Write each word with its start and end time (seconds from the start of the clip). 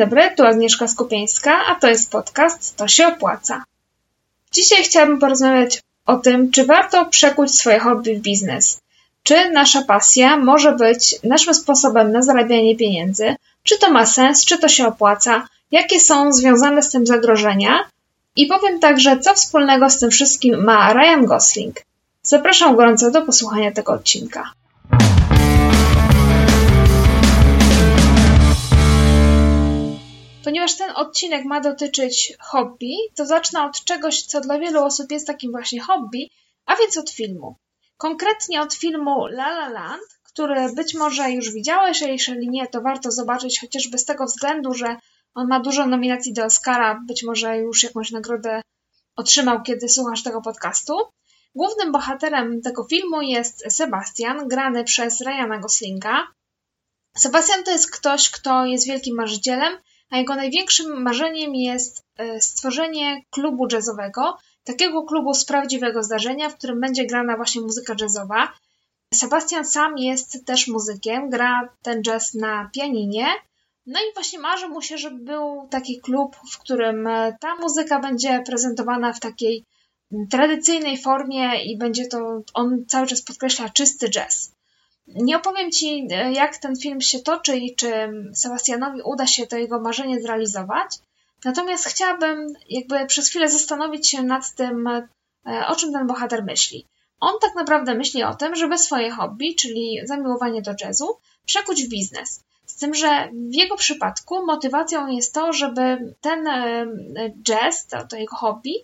dobry, 0.00 0.30
tu 0.36 0.46
Agnieszka 0.46 0.88
Skupieńska, 0.88 1.52
a 1.66 1.74
to 1.74 1.88
jest 1.88 2.10
podcast 2.10 2.76
To 2.76 2.88
się 2.88 3.06
opłaca. 3.06 3.64
Dzisiaj 4.52 4.84
chciałabym 4.84 5.18
porozmawiać 5.18 5.82
o 6.06 6.16
tym, 6.16 6.50
czy 6.50 6.64
warto 6.64 7.06
przekuć 7.06 7.54
swoje 7.54 7.78
hobby 7.78 8.14
w 8.16 8.20
biznes. 8.20 8.80
Czy 9.22 9.50
nasza 9.50 9.82
pasja 9.82 10.36
może 10.36 10.72
być 10.72 11.16
naszym 11.24 11.54
sposobem 11.54 12.12
na 12.12 12.22
zarabianie 12.22 12.76
pieniędzy? 12.76 13.36
Czy 13.62 13.78
to 13.78 13.90
ma 13.90 14.06
sens? 14.06 14.44
Czy 14.44 14.58
to 14.58 14.68
się 14.68 14.86
opłaca? 14.86 15.48
Jakie 15.70 16.00
są 16.00 16.32
związane 16.32 16.82
z 16.82 16.90
tym 16.90 17.06
zagrożenia? 17.06 17.78
I 18.36 18.46
powiem 18.46 18.80
także, 18.80 19.18
co 19.18 19.34
wspólnego 19.34 19.90
z 19.90 19.98
tym 19.98 20.10
wszystkim 20.10 20.64
ma 20.64 20.92
Ryan 20.92 21.26
Gosling. 21.26 21.76
Zapraszam 22.22 22.76
gorąco 22.76 23.10
do 23.10 23.22
posłuchania 23.22 23.72
tego 23.72 23.92
odcinka. 23.92 24.52
Ponieważ 30.70 30.96
ten 30.96 31.06
odcinek 31.06 31.44
ma 31.44 31.60
dotyczyć 31.60 32.36
hobby, 32.40 32.96
to 33.16 33.26
zacznę 33.26 33.64
od 33.64 33.84
czegoś, 33.84 34.22
co 34.22 34.40
dla 34.40 34.58
wielu 34.58 34.84
osób 34.84 35.12
jest 35.12 35.26
takim 35.26 35.50
właśnie 35.50 35.80
hobby, 35.80 36.30
a 36.66 36.76
więc 36.76 36.96
od 36.96 37.10
filmu. 37.10 37.56
Konkretnie 37.96 38.62
od 38.62 38.74
filmu 38.74 39.26
La 39.26 39.48
La 39.48 39.68
Land, 39.68 40.02
który 40.22 40.72
być 40.72 40.94
może 40.94 41.30
już 41.30 41.52
widziałeś, 41.52 42.02
a 42.02 42.06
jeżeli 42.06 42.48
nie, 42.48 42.66
to 42.66 42.80
warto 42.80 43.10
zobaczyć 43.10 43.60
chociażby 43.60 43.98
z 43.98 44.04
tego 44.04 44.24
względu, 44.24 44.74
że 44.74 44.96
on 45.34 45.48
ma 45.48 45.60
dużo 45.60 45.86
nominacji 45.86 46.32
do 46.32 46.44
Oscara, 46.44 47.00
być 47.08 47.22
może 47.22 47.58
już 47.58 47.82
jakąś 47.82 48.10
nagrodę 48.10 48.62
otrzymał, 49.16 49.62
kiedy 49.62 49.88
słuchasz 49.88 50.22
tego 50.22 50.42
podcastu. 50.42 50.98
Głównym 51.54 51.92
bohaterem 51.92 52.62
tego 52.62 52.84
filmu 52.84 53.22
jest 53.22 53.64
Sebastian, 53.76 54.48
grany 54.48 54.84
przez 54.84 55.20
Ryana 55.20 55.58
Goslinga. 55.58 56.26
Sebastian 57.16 57.64
to 57.64 57.70
jest 57.70 57.90
ktoś, 57.90 58.30
kto 58.30 58.64
jest 58.64 58.86
wielkim 58.86 59.16
marzycielem 59.16 59.78
a 60.10 60.18
jego 60.18 60.36
największym 60.36 61.02
marzeniem 61.02 61.54
jest 61.54 62.04
e, 62.18 62.40
stworzenie 62.40 63.22
klubu 63.30 63.68
jazzowego, 63.72 64.38
takiego 64.64 65.02
klubu 65.02 65.34
z 65.34 65.44
prawdziwego 65.44 66.02
zdarzenia, 66.02 66.48
w 66.48 66.56
którym 66.56 66.80
będzie 66.80 67.06
grana 67.06 67.36
właśnie 67.36 67.60
muzyka 67.60 67.94
jazzowa. 68.00 68.52
Sebastian 69.14 69.64
sam 69.64 69.98
jest 69.98 70.46
też 70.46 70.68
muzykiem, 70.68 71.30
gra 71.30 71.68
ten 71.82 72.02
jazz 72.02 72.34
na 72.34 72.70
pianinie. 72.74 73.26
No 73.86 74.00
i 74.00 74.14
właśnie 74.14 74.38
marzy 74.38 74.68
mu 74.68 74.82
się, 74.82 74.98
żeby 74.98 75.24
był 75.24 75.68
taki 75.70 76.00
klub, 76.00 76.36
w 76.52 76.58
którym 76.58 77.06
e, 77.06 77.36
ta 77.40 77.54
muzyka 77.54 78.00
będzie 78.00 78.42
prezentowana 78.46 79.12
w 79.12 79.20
takiej 79.20 79.64
tradycyjnej 80.30 80.98
formie 80.98 81.64
i 81.64 81.78
będzie 81.78 82.06
to, 82.06 82.42
on 82.54 82.84
cały 82.88 83.06
czas 83.06 83.22
podkreśla, 83.22 83.68
czysty 83.68 84.10
jazz. 84.10 84.52
Nie 85.14 85.36
opowiem 85.36 85.70
Ci, 85.70 86.08
e, 86.10 86.32
jak 86.32 86.58
ten 86.58 86.76
film 86.76 87.00
się 87.00 87.20
toczy 87.20 87.56
i 87.56 87.74
czy 87.74 87.92
Sebastianowi 88.34 89.02
uda 89.02 89.26
się 89.26 89.46
to 89.46 89.58
jego 89.58 89.80
marzenie 89.80 90.20
zrealizować. 90.20 90.98
Natomiast 91.44 91.86
chciałabym 91.86 92.54
jakby 92.68 93.06
przez 93.06 93.28
chwilę 93.28 93.48
zastanowić 93.48 94.08
się 94.08 94.22
nad 94.22 94.54
tym, 94.54 94.86
e, 94.86 95.08
o 95.68 95.76
czym 95.76 95.92
ten 95.92 96.06
bohater 96.06 96.44
myśli. 96.44 96.86
On 97.20 97.34
tak 97.40 97.54
naprawdę 97.54 97.94
myśli 97.94 98.22
o 98.22 98.34
tym, 98.34 98.54
żeby 98.54 98.78
swoje 98.78 99.10
hobby, 99.10 99.54
czyli 99.54 100.00
zamiłowanie 100.04 100.62
do 100.62 100.74
jazzu, 100.80 101.18
przekuć 101.46 101.84
w 101.84 101.88
biznes. 101.88 102.44
Z 102.66 102.76
tym, 102.76 102.94
że 102.94 103.28
w 103.32 103.54
jego 103.54 103.76
przypadku 103.76 104.46
motywacją 104.46 105.06
jest 105.06 105.34
to, 105.34 105.52
żeby 105.52 106.14
ten 106.20 106.46
e, 106.46 106.86
jazz, 107.42 107.86
to, 107.86 108.06
to 108.06 108.16
jego 108.16 108.36
hobby, 108.36 108.74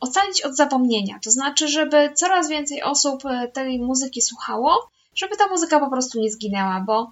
ocalić 0.00 0.42
od 0.42 0.56
zapomnienia. 0.56 1.18
To 1.24 1.30
znaczy, 1.30 1.68
żeby 1.68 2.10
coraz 2.14 2.48
więcej 2.48 2.82
osób 2.82 3.22
tej 3.52 3.78
muzyki 3.78 4.22
słuchało 4.22 4.90
żeby 5.16 5.36
ta 5.36 5.48
muzyka 5.48 5.80
po 5.80 5.90
prostu 5.90 6.20
nie 6.20 6.30
zginęła, 6.30 6.84
bo 6.86 7.10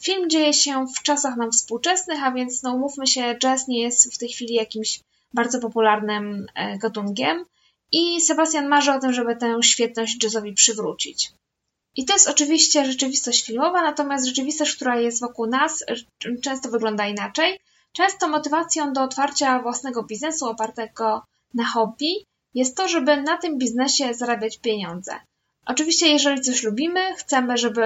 film 0.00 0.30
dzieje 0.30 0.52
się 0.52 0.86
w 0.86 1.02
czasach 1.02 1.36
nam 1.36 1.52
współczesnych, 1.52 2.24
a 2.24 2.32
więc 2.32 2.62
no 2.62 2.74
umówmy 2.74 3.06
się, 3.06 3.34
jazz 3.38 3.68
nie 3.68 3.82
jest 3.82 4.14
w 4.14 4.18
tej 4.18 4.28
chwili 4.28 4.54
jakimś 4.54 5.00
bardzo 5.34 5.60
popularnym 5.60 6.46
e, 6.54 6.78
gatunkiem 6.78 7.44
i 7.92 8.20
Sebastian 8.20 8.68
marzy 8.68 8.92
o 8.92 9.00
tym, 9.00 9.12
żeby 9.12 9.36
tę 9.36 9.62
świetność 9.62 10.24
jazzowi 10.24 10.52
przywrócić. 10.52 11.32
I 11.96 12.04
to 12.04 12.12
jest 12.12 12.28
oczywiście 12.28 12.84
rzeczywistość 12.84 13.46
filmowa, 13.46 13.82
natomiast 13.82 14.26
rzeczywistość, 14.26 14.76
która 14.76 15.00
jest 15.00 15.20
wokół 15.20 15.46
nas, 15.46 15.84
często 16.42 16.70
wygląda 16.70 17.06
inaczej. 17.06 17.60
Często 17.92 18.28
motywacją 18.28 18.92
do 18.92 19.02
otwarcia 19.02 19.62
własnego 19.62 20.02
biznesu 20.02 20.46
opartego 20.46 21.22
na 21.54 21.66
hobby 21.66 22.24
jest 22.54 22.76
to, 22.76 22.88
żeby 22.88 23.22
na 23.22 23.36
tym 23.36 23.58
biznesie 23.58 24.14
zarabiać 24.14 24.58
pieniądze. 24.58 25.20
Oczywiście, 25.68 26.08
jeżeli 26.08 26.40
coś 26.40 26.62
lubimy, 26.62 27.14
chcemy, 27.16 27.56
żeby 27.56 27.82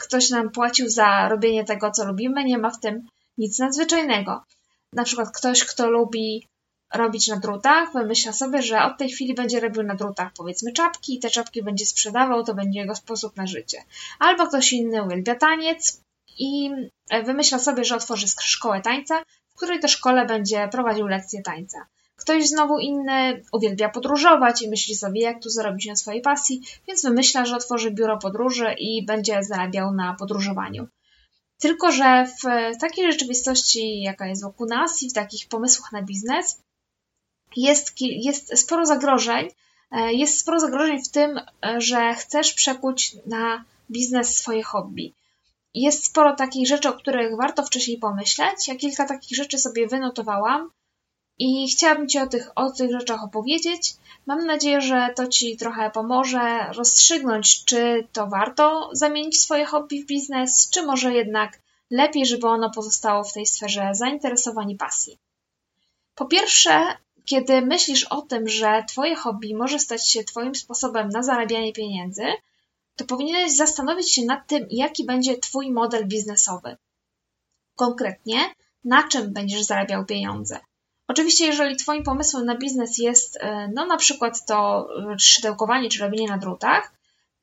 ktoś 0.00 0.30
nam 0.30 0.50
płacił 0.50 0.88
za 0.88 1.28
robienie 1.28 1.64
tego, 1.64 1.90
co 1.90 2.04
lubimy, 2.04 2.44
nie 2.44 2.58
ma 2.58 2.70
w 2.70 2.80
tym 2.80 3.06
nic 3.38 3.58
nadzwyczajnego. 3.58 4.44
Na 4.92 5.04
przykład 5.04 5.36
ktoś, 5.36 5.64
kto 5.64 5.90
lubi 5.90 6.46
robić 6.94 7.28
na 7.28 7.36
drutach, 7.36 7.92
wymyśla 7.92 8.32
sobie, 8.32 8.62
że 8.62 8.82
od 8.82 8.98
tej 8.98 9.10
chwili 9.10 9.34
będzie 9.34 9.60
robił 9.60 9.82
na 9.82 9.94
drutach 9.94 10.32
powiedzmy 10.36 10.72
czapki 10.72 11.14
i 11.14 11.20
te 11.20 11.30
czapki 11.30 11.62
będzie 11.62 11.86
sprzedawał, 11.86 12.44
to 12.44 12.54
będzie 12.54 12.80
jego 12.80 12.94
sposób 12.94 13.36
na 13.36 13.46
życie. 13.46 13.84
Albo 14.18 14.46
ktoś 14.46 14.72
inny 14.72 15.02
uwielbia 15.02 15.34
taniec 15.34 16.00
i 16.38 16.70
wymyśla 17.24 17.58
sobie, 17.58 17.84
że 17.84 17.96
otworzy 17.96 18.26
szkołę 18.40 18.80
tańca, 18.80 19.22
w 19.48 19.56
której 19.56 19.80
to 19.80 19.88
szkole 19.88 20.26
będzie 20.26 20.68
prowadził 20.72 21.06
lekcje 21.06 21.42
tańca. 21.42 21.86
Ktoś 22.20 22.48
znowu 22.48 22.78
inny 22.78 23.42
uwielbia 23.52 23.88
podróżować 23.88 24.62
i 24.62 24.70
myśli 24.70 24.94
sobie, 24.94 25.20
jak 25.20 25.42
tu 25.42 25.50
zarobić 25.50 25.86
na 25.86 25.96
swojej 25.96 26.22
pasji, 26.22 26.62
więc 26.88 27.02
wymyśla, 27.02 27.44
że 27.44 27.56
otworzy 27.56 27.90
biuro 27.90 28.18
podróży 28.18 28.74
i 28.78 29.06
będzie 29.06 29.42
zarabiał 29.42 29.94
na 29.94 30.14
podróżowaniu. 30.14 30.88
Tylko, 31.58 31.92
że 31.92 32.26
w 32.26 32.76
takiej 32.80 33.12
rzeczywistości, 33.12 34.02
jaka 34.02 34.26
jest 34.26 34.42
wokół 34.42 34.66
nas 34.66 35.02
i 35.02 35.10
w 35.10 35.12
takich 35.12 35.48
pomysłach 35.48 35.92
na 35.92 36.02
biznes, 36.02 36.58
jest, 37.56 38.00
jest 38.00 38.58
sporo 38.58 38.86
zagrożeń. 38.86 39.48
E, 39.90 40.12
jest 40.12 40.38
sporo 40.38 40.60
zagrożeń 40.60 41.04
w 41.04 41.10
tym, 41.10 41.40
że 41.78 42.14
chcesz 42.14 42.54
przekuć 42.54 43.16
na 43.26 43.64
biznes 43.90 44.36
swoje 44.36 44.62
hobby. 44.62 45.14
Jest 45.74 46.04
sporo 46.04 46.36
takich 46.36 46.68
rzeczy, 46.68 46.88
o 46.88 46.92
których 46.92 47.36
warto 47.36 47.62
wcześniej 47.62 47.98
pomyśleć. 47.98 48.68
Ja 48.68 48.76
kilka 48.76 49.04
takich 49.04 49.36
rzeczy 49.36 49.58
sobie 49.58 49.88
wynotowałam 49.88 50.70
i 51.42 51.68
chciałabym 51.68 52.08
Ci 52.08 52.18
o 52.18 52.26
tych, 52.26 52.50
o 52.54 52.70
tych 52.70 52.90
rzeczach 52.90 53.24
opowiedzieć. 53.24 53.94
Mam 54.26 54.46
nadzieję, 54.46 54.80
że 54.80 55.08
to 55.16 55.26
Ci 55.26 55.56
trochę 55.56 55.90
pomoże 55.90 56.70
rozstrzygnąć, 56.72 57.64
czy 57.64 58.08
to 58.12 58.26
warto 58.26 58.90
zamienić 58.92 59.40
swoje 59.40 59.64
hobby 59.64 60.02
w 60.02 60.06
biznes, 60.06 60.70
czy 60.70 60.82
może 60.82 61.12
jednak 61.12 61.60
lepiej, 61.90 62.26
żeby 62.26 62.46
ono 62.46 62.70
pozostało 62.70 63.24
w 63.24 63.32
tej 63.32 63.46
sferze 63.46 63.90
zainteresowań 63.92 64.70
i 64.70 64.76
pasji. 64.76 65.18
Po 66.14 66.24
pierwsze, 66.24 66.96
kiedy 67.24 67.62
myślisz 67.62 68.04
o 68.04 68.22
tym, 68.22 68.48
że 68.48 68.84
Twoje 68.88 69.14
hobby 69.16 69.54
może 69.54 69.78
stać 69.78 70.08
się 70.10 70.24
Twoim 70.24 70.54
sposobem 70.54 71.08
na 71.08 71.22
zarabianie 71.22 71.72
pieniędzy, 71.72 72.24
to 72.96 73.04
powinieneś 73.04 73.56
zastanowić 73.56 74.14
się 74.14 74.24
nad 74.24 74.46
tym, 74.46 74.66
jaki 74.70 75.04
będzie 75.04 75.38
Twój 75.38 75.70
model 75.70 76.06
biznesowy. 76.06 76.76
Konkretnie, 77.76 78.54
na 78.84 79.08
czym 79.08 79.32
będziesz 79.32 79.62
zarabiał 79.62 80.04
pieniądze. 80.04 80.60
Oczywiście, 81.10 81.46
jeżeli 81.46 81.76
Twoim 81.76 82.02
pomysłem 82.02 82.46
na 82.46 82.54
biznes 82.54 82.98
jest, 82.98 83.38
e, 83.40 83.68
no 83.74 83.86
na 83.86 83.96
przykład 83.96 84.46
to 84.46 84.88
e, 85.12 85.18
szydełkowanie 85.18 85.88
czy 85.88 86.00
robienie 86.00 86.28
na 86.28 86.38
drutach, 86.38 86.92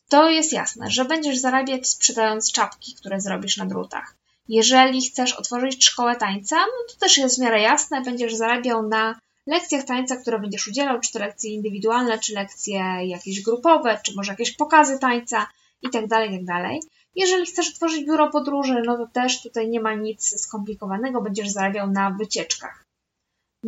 to 0.10 0.30
jest 0.30 0.54
jasne, 0.54 0.90
że 0.90 1.06
będziesz 1.06 1.38
zarabiać 1.38 1.90
sprzedając 1.90 2.52
czapki, 2.52 2.96
które 2.96 3.22
zrobisz 3.22 3.58
na 3.58 3.66
drutach. 3.66 4.16
Jeżeli 4.50 5.02
chcesz 5.02 5.34
otworzyć 5.34 5.86
szkołę 5.86 6.16
tańca, 6.16 6.56
no 6.56 6.94
to 6.94 7.00
też 7.00 7.18
jest 7.18 7.38
w 7.38 7.42
miarę 7.42 7.62
jasne, 7.62 8.02
będziesz 8.02 8.36
zarabiał 8.36 8.88
na 8.88 9.20
lekcjach 9.48 9.86
tańca, 9.86 10.16
które 10.16 10.40
będziesz 10.40 10.68
udzielał, 10.68 11.00
czy 11.00 11.12
to 11.12 11.20
lekcje 11.20 11.52
indywidualne, 11.52 12.20
czy 12.20 12.34
lekcje 12.34 12.80
jakieś 13.02 13.42
grupowe, 13.42 14.00
czy 14.04 14.14
może 14.16 14.32
jakieś 14.32 14.52
pokazy 14.52 15.00
tańca 15.00 15.48
itd., 15.82 16.08
tak 16.08 16.32
itd. 16.32 16.46
Tak 16.46 16.92
jeżeli 17.16 17.46
chcesz 17.46 17.70
otworzyć 17.70 18.06
biuro 18.06 18.30
podróży, 18.30 18.82
no 18.86 18.98
to 18.98 19.08
też 19.14 19.42
tutaj 19.42 19.70
nie 19.70 19.80
ma 19.80 19.94
nic 19.94 20.42
skomplikowanego, 20.42 21.22
będziesz 21.22 21.50
zarabiał 21.50 21.92
na 21.92 22.12
wycieczkach. 22.12 22.87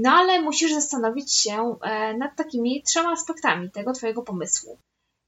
No 0.02 0.12
ale 0.12 0.42
musisz 0.42 0.74
zastanowić 0.74 1.34
się 1.34 1.76
e, 1.82 2.18
nad 2.18 2.36
takimi 2.36 2.84
trzema 2.84 3.12
aspektami 3.12 3.72
tego 3.72 3.94
Twojego 3.94 4.22
pomysłu. 4.22 4.78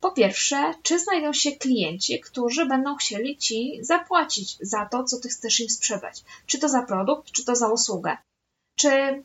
Po 0.01 0.11
pierwsze, 0.11 0.73
czy 0.83 0.99
znajdą 0.99 1.33
się 1.33 1.51
klienci, 1.51 2.19
którzy 2.19 2.65
będą 2.65 2.95
chcieli 2.95 3.37
Ci 3.37 3.79
zapłacić 3.81 4.57
za 4.61 4.85
to, 4.85 5.03
co 5.03 5.19
Ty 5.19 5.29
chcesz 5.29 5.59
im 5.59 5.69
sprzedać? 5.69 6.23
Czy 6.45 6.59
to 6.59 6.69
za 6.69 6.81
produkt, 6.81 7.31
czy 7.31 7.45
to 7.45 7.55
za 7.55 7.71
usługę? 7.71 8.17
Czy 8.77 9.23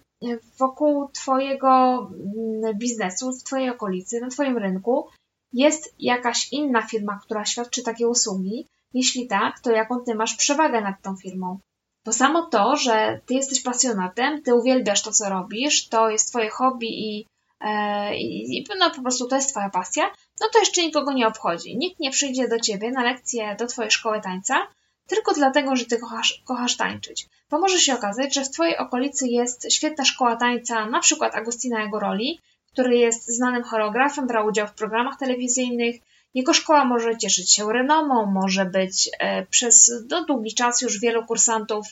wokół 0.58 1.08
Twojego 1.08 1.98
mm, 1.98 2.78
biznesu, 2.78 3.32
w 3.32 3.42
Twojej 3.42 3.70
okolicy, 3.70 4.20
na 4.20 4.28
Twoim 4.28 4.58
rynku 4.58 5.08
jest 5.52 5.94
jakaś 5.98 6.52
inna 6.52 6.82
firma, 6.82 7.20
która 7.24 7.44
świadczy 7.44 7.82
takie 7.82 8.08
usługi? 8.08 8.66
Jeśli 8.94 9.26
tak, 9.26 9.60
to 9.60 9.70
jaką 9.70 10.00
Ty 10.00 10.14
masz 10.14 10.36
przewagę 10.36 10.80
nad 10.80 11.02
tą 11.02 11.16
firmą? 11.16 11.58
Bo 12.06 12.12
samo 12.12 12.42
to, 12.42 12.76
że 12.76 13.20
ty 13.26 13.34
jesteś 13.34 13.62
pasjonatem, 13.62 14.42
ty 14.42 14.54
uwielbiasz 14.54 15.02
to, 15.02 15.12
co 15.12 15.28
robisz, 15.28 15.88
to 15.88 16.10
jest 16.10 16.28
twoje 16.28 16.50
hobby 16.50 16.86
i, 16.88 17.26
e, 17.60 18.16
i 18.16 18.66
no 18.78 18.90
po 18.90 19.02
prostu 19.02 19.28
to 19.28 19.36
jest 19.36 19.50
twoja 19.50 19.70
pasja, 19.70 20.10
no 20.40 20.46
to 20.52 20.58
jeszcze 20.58 20.82
nikogo 20.82 21.12
nie 21.12 21.26
obchodzi. 21.26 21.76
Nikt 21.76 22.00
nie 22.00 22.10
przyjdzie 22.10 22.48
do 22.48 22.60
ciebie 22.60 22.90
na 22.90 23.02
lekcję 23.02 23.56
do 23.58 23.66
twojej 23.66 23.90
szkoły 23.90 24.20
tańca, 24.20 24.66
tylko 25.06 25.34
dlatego, 25.34 25.76
że 25.76 25.84
ty 25.84 25.98
kochasz, 25.98 26.42
kochasz 26.44 26.76
tańczyć. 26.76 27.26
Bo 27.50 27.58
może 27.58 27.78
się 27.78 27.94
okazać, 27.94 28.34
że 28.34 28.44
w 28.44 28.50
twojej 28.50 28.76
okolicy 28.76 29.28
jest 29.28 29.72
świetna 29.72 30.04
szkoła 30.04 30.36
tańca, 30.36 30.86
na 30.86 31.00
przykład 31.00 31.34
Agustina 31.34 31.84
Egoroli, 31.84 32.40
który 32.72 32.96
jest 32.96 33.36
znanym 33.36 33.62
choreografem, 33.62 34.26
brał 34.26 34.46
udział 34.46 34.66
w 34.66 34.74
programach 34.74 35.18
telewizyjnych. 35.18 35.96
Jego 36.36 36.54
szkoła 36.54 36.84
może 36.84 37.18
cieszyć 37.18 37.52
się 37.52 37.72
renomą, 37.72 38.26
może 38.26 38.64
być 38.64 39.10
e, 39.18 39.46
przez 39.46 39.92
no, 40.10 40.24
długi 40.24 40.54
czas 40.54 40.82
już 40.82 41.00
wielu 41.00 41.26
kursantów 41.26 41.86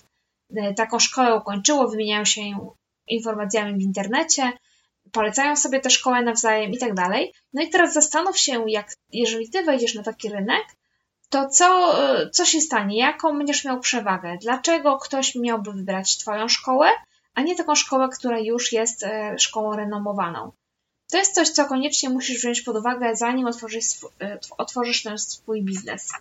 e, 0.56 0.74
taką 0.74 0.98
szkołę 0.98 1.34
ukończyło, 1.34 1.88
wymieniają 1.88 2.24
się 2.24 2.40
informacjami 3.06 3.78
w 3.78 3.82
internecie, 3.82 4.52
polecają 5.12 5.56
sobie 5.56 5.80
tę 5.80 5.90
szkołę 5.90 6.22
nawzajem 6.22 6.72
i 6.72 6.78
tak 6.78 6.94
dalej. 6.94 7.32
No 7.52 7.62
i 7.62 7.70
teraz 7.70 7.92
zastanów 7.92 8.38
się, 8.38 8.64
jak, 8.66 8.92
jeżeli 9.12 9.50
ty 9.50 9.62
wejdziesz 9.62 9.94
na 9.94 10.02
taki 10.02 10.28
rynek, 10.28 10.64
to 11.28 11.48
co, 11.48 11.96
co 12.32 12.44
się 12.44 12.60
stanie? 12.60 12.98
Jaką 12.98 13.38
będziesz 13.38 13.64
miał 13.64 13.80
przewagę? 13.80 14.38
Dlaczego 14.40 14.98
ktoś 14.98 15.34
miałby 15.34 15.72
wybrać 15.72 16.18
Twoją 16.18 16.48
szkołę, 16.48 16.88
a 17.34 17.42
nie 17.42 17.56
taką 17.56 17.74
szkołę, 17.74 18.08
która 18.08 18.38
już 18.38 18.72
jest 18.72 19.02
e, 19.02 19.38
szkołą 19.38 19.76
renomowaną? 19.76 20.52
To 21.14 21.18
jest 21.18 21.34
coś, 21.34 21.50
co 21.50 21.64
koniecznie 21.64 22.10
musisz 22.10 22.38
wziąć 22.38 22.62
pod 22.62 22.76
uwagę, 22.76 23.16
zanim 23.16 23.46
otworzysz, 23.46 23.84
e, 24.20 24.38
otworzysz 24.58 25.02
ten 25.02 25.18
swój 25.18 25.62
biznes. 25.62 26.12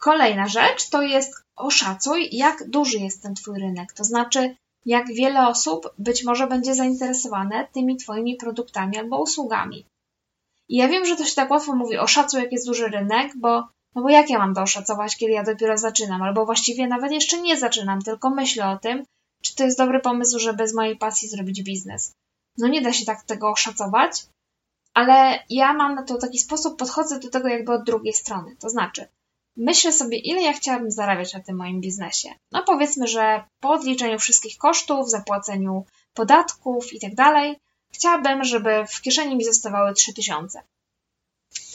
Kolejna 0.00 0.48
rzecz 0.48 0.88
to 0.88 1.02
jest 1.02 1.42
oszacuj, 1.56 2.28
jak 2.32 2.68
duży 2.70 2.98
jest 2.98 3.22
ten 3.22 3.34
Twój 3.34 3.58
rynek. 3.58 3.92
To 3.92 4.04
znaczy, 4.04 4.56
jak 4.86 5.12
wiele 5.12 5.48
osób 5.48 5.94
być 5.98 6.24
może 6.24 6.46
będzie 6.46 6.74
zainteresowane 6.74 7.68
tymi 7.72 7.96
Twoimi 7.96 8.36
produktami 8.36 8.98
albo 8.98 9.22
usługami. 9.22 9.84
I 10.68 10.76
ja 10.76 10.88
wiem, 10.88 11.04
że 11.04 11.16
to 11.16 11.24
się 11.24 11.34
tak 11.34 11.50
łatwo 11.50 11.74
mówi, 11.76 11.98
oszacuj, 11.98 12.40
jak 12.40 12.52
jest 12.52 12.66
duży 12.66 12.88
rynek, 12.88 13.32
bo 13.36 13.68
no 13.94 14.02
bo 14.02 14.08
jak 14.08 14.30
ja 14.30 14.38
mam 14.38 14.54
to 14.54 14.62
oszacować, 14.62 15.16
kiedy 15.16 15.32
ja 15.32 15.42
dopiero 15.42 15.78
zaczynam? 15.78 16.22
Albo 16.22 16.46
właściwie 16.46 16.86
nawet 16.86 17.12
jeszcze 17.12 17.40
nie 17.40 17.56
zaczynam, 17.56 18.02
tylko 18.02 18.30
myślę 18.30 18.70
o 18.70 18.78
tym, 18.78 19.04
czy 19.42 19.56
to 19.56 19.64
jest 19.64 19.78
dobry 19.78 20.00
pomysł, 20.00 20.38
żeby 20.38 20.68
z 20.68 20.74
mojej 20.74 20.96
pasji 20.96 21.28
zrobić 21.28 21.62
biznes. 21.62 22.12
No 22.58 22.68
nie 22.68 22.82
da 22.82 22.92
się 22.92 23.04
tak 23.04 23.22
tego 23.22 23.50
oszacować, 23.50 24.26
ale 24.94 25.44
ja 25.50 25.72
mam 25.72 25.94
na 25.94 26.02
to 26.02 26.18
taki 26.18 26.38
sposób, 26.38 26.78
podchodzę 26.78 27.20
do 27.20 27.30
tego 27.30 27.48
jakby 27.48 27.72
od 27.72 27.84
drugiej 27.84 28.14
strony. 28.14 28.56
To 28.60 28.68
znaczy, 28.68 29.08
myślę 29.56 29.92
sobie, 29.92 30.18
ile 30.18 30.42
ja 30.42 30.52
chciałabym 30.52 30.90
zarabiać 30.90 31.32
na 31.32 31.40
tym 31.40 31.56
moim 31.56 31.80
biznesie. 31.80 32.28
No 32.52 32.62
powiedzmy, 32.62 33.06
że 33.06 33.44
po 33.60 33.70
odliczeniu 33.70 34.18
wszystkich 34.18 34.58
kosztów, 34.58 35.10
zapłaceniu 35.10 35.84
podatków 36.14 36.92
i 36.92 37.00
tak 37.00 37.14
dalej, 37.14 37.58
chciałabym, 37.92 38.44
żeby 38.44 38.84
w 38.88 39.00
kieszeni 39.00 39.36
mi 39.36 39.44
zostawały 39.44 39.94
3000. 39.94 40.62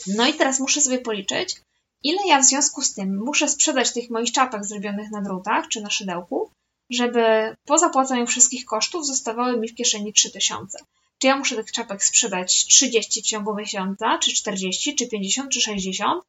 No 0.06 0.26
i 0.26 0.34
teraz 0.34 0.60
muszę 0.60 0.80
sobie 0.80 0.98
policzyć, 0.98 1.60
ile 2.02 2.18
ja 2.26 2.40
w 2.40 2.44
związku 2.44 2.82
z 2.82 2.94
tym 2.94 3.24
muszę 3.24 3.48
sprzedać 3.48 3.92
tych 3.92 4.10
moich 4.10 4.32
czapek 4.32 4.64
zrobionych 4.64 5.10
na 5.10 5.22
drutach 5.22 5.68
czy 5.68 5.80
na 5.80 5.90
szydełku, 5.90 6.50
żeby 6.90 7.56
po 7.64 7.78
zapłaceniu 7.78 8.26
wszystkich 8.26 8.64
kosztów 8.64 9.06
zostawały 9.06 9.60
mi 9.60 9.68
w 9.68 9.74
kieszeni 9.74 10.12
3000. 10.12 10.78
Czy 11.18 11.26
ja 11.26 11.36
muszę 11.36 11.56
tych 11.56 11.72
czapek 11.72 12.04
sprzedać 12.04 12.66
30 12.66 13.22
w 13.22 13.24
ciągu 13.24 13.54
miesiąca, 13.54 14.18
czy 14.18 14.34
40, 14.34 14.94
czy 14.94 15.08
50, 15.08 15.50
czy 15.50 15.60
60, 15.60 16.24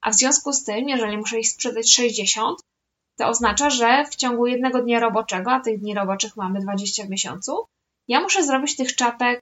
a 0.00 0.10
w 0.10 0.14
związku 0.14 0.52
z 0.52 0.64
tym, 0.64 0.88
jeżeli 0.88 1.16
muszę 1.16 1.40
ich 1.40 1.48
sprzedać 1.48 1.94
60, 1.94 2.58
to 3.16 3.28
oznacza, 3.28 3.70
że 3.70 4.04
w 4.10 4.16
ciągu 4.16 4.46
jednego 4.46 4.82
dnia 4.82 5.00
roboczego, 5.00 5.52
a 5.52 5.60
tych 5.60 5.80
dni 5.80 5.94
roboczych 5.94 6.36
mamy 6.36 6.60
20 6.60 7.04
w 7.04 7.10
miesiącu, 7.10 7.66
ja 8.08 8.20
muszę 8.20 8.44
zrobić 8.44 8.76
tych 8.76 8.94
czapek 8.94 9.40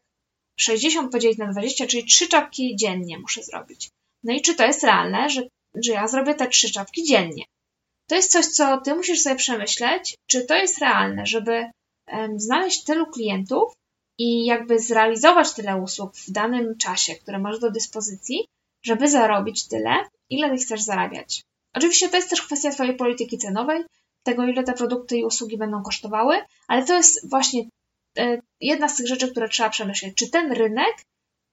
60 0.57 1.13
podzielić 1.13 1.39
na 1.39 1.53
20, 1.53 1.87
czyli 1.87 2.05
3 2.05 2.29
czapki 2.29 2.77
dziennie 2.77 3.19
muszę 3.19 3.43
zrobić. 3.43 3.91
No 4.25 4.33
i 4.33 4.43
czy 4.43 4.55
to 4.55 4.67
jest 4.67 4.83
realne, 4.83 5.31
że 5.31 5.43
że 5.83 5.93
ja 5.93 6.09
zrobię 6.09 6.35
te 6.35 6.49
trzy 6.49 6.73
czapki 6.73 7.05
dziennie. 7.05 7.45
To 8.07 8.15
jest 8.15 8.33
coś, 8.33 8.47
co 8.47 8.81
ty 8.81 8.95
musisz 8.95 9.21
sobie 9.21 9.37
przemyśleć, 9.37 10.17
czy 10.27 10.45
to 10.45 10.55
jest 10.55 10.79
realne, 10.79 11.27
żeby 11.27 11.71
znaleźć 12.37 12.85
tylu 12.85 13.07
klientów 13.07 13.73
i 14.19 14.45
jakby 14.45 14.79
zrealizować 14.79 15.55
tyle 15.55 15.77
usług 15.77 16.17
w 16.17 16.31
danym 16.31 16.79
czasie, 16.79 17.15
które 17.15 17.39
masz 17.39 17.59
do 17.59 17.71
dyspozycji, 17.71 18.47
żeby 18.83 19.09
zarobić 19.09 19.69
tyle, 19.69 19.95
ile 20.31 20.57
chcesz 20.57 20.83
zarabiać. 20.83 21.43
Oczywiście 21.75 22.09
to 22.09 22.17
jest 22.17 22.31
też 22.31 22.43
kwestia 22.43 22.71
Twojej 22.71 22.97
polityki 22.97 23.39
cenowej, 23.39 23.85
tego 24.23 24.45
ile 24.45 24.65
te 24.65 24.73
produkty 24.73 25.17
i 25.17 25.25
usługi 25.25 25.59
będą 25.59 25.83
kosztowały, 25.83 26.37
ale 26.69 26.85
to 26.85 26.95
jest 26.95 27.31
właśnie 27.31 27.65
e, 28.19 28.43
jedna 28.61 28.89
z 28.89 28.97
tych 28.97 29.07
rzeczy, 29.07 29.31
które 29.31 29.49
trzeba 29.49 29.71
przemyśleć. 29.71 30.15
Czy 30.15 30.31
ten 30.31 30.53
rynek 30.53 30.95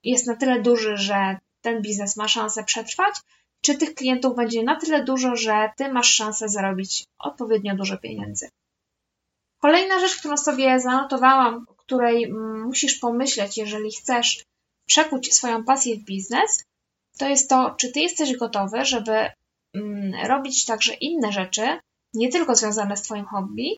jest 0.03 0.27
na 0.27 0.35
tyle 0.35 0.61
duży, 0.61 0.97
że 0.97 1.37
ten 1.61 1.81
biznes 1.81 2.17
ma 2.17 2.27
szansę 2.27 2.63
przetrwać, 2.63 3.15
czy 3.63 3.77
tych 3.77 3.95
klientów 3.95 4.35
będzie 4.35 4.63
na 4.63 4.75
tyle 4.75 5.03
dużo, 5.03 5.35
że 5.35 5.69
ty 5.77 5.93
masz 5.93 6.09
szansę 6.15 6.49
zarobić 6.49 7.05
odpowiednio 7.19 7.75
dużo 7.75 7.97
pieniędzy. 7.97 8.49
Kolejna 9.61 9.99
rzecz, 9.99 10.15
którą 10.15 10.37
sobie 10.37 10.79
zanotowałam, 10.79 11.65
o 11.69 11.73
której 11.73 12.23
mm, 12.23 12.63
musisz 12.63 12.95
pomyśleć, 12.99 13.57
jeżeli 13.57 13.91
chcesz 13.91 14.43
przekuć 14.85 15.33
swoją 15.33 15.63
pasję 15.63 15.95
w 15.95 16.03
biznes, 16.03 16.63
to 17.17 17.27
jest 17.27 17.49
to, 17.49 17.75
czy 17.77 17.91
ty 17.91 17.99
jesteś 17.99 18.37
gotowy, 18.37 18.85
żeby 18.85 19.29
mm, 19.73 20.27
robić 20.27 20.65
także 20.65 20.93
inne 20.93 21.31
rzeczy, 21.31 21.79
nie 22.13 22.29
tylko 22.29 22.55
związane 22.55 22.97
z 22.97 23.01
Twoim 23.01 23.25
hobby, 23.25 23.77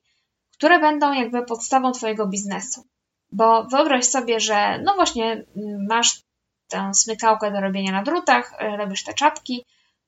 które 0.54 0.80
będą 0.80 1.14
jakby 1.14 1.46
podstawą 1.46 1.92
Twojego 1.92 2.28
biznesu. 2.28 2.84
Bo 3.32 3.64
wyobraź 3.64 4.06
sobie, 4.06 4.40
że 4.40 4.80
no 4.84 4.96
właśnie 4.96 5.32
mm, 5.32 5.86
masz 5.90 6.25
tę 6.68 6.94
smykałkę 6.94 7.52
do 7.52 7.62
robienia 7.62 7.92
na 7.92 8.04
drutach, 8.04 8.54
e, 8.60 8.78
robisz 8.78 9.04
te 9.04 9.14
czapki. 9.14 9.66